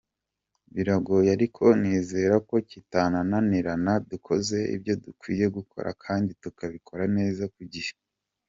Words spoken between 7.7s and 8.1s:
gihe.